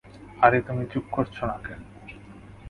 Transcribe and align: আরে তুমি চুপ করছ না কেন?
আরে 0.39 0.59
তুমি 0.61 0.83
চুপ 0.91 1.05
করছ 1.11 1.35
না 1.43 1.57
কেন? 1.65 1.81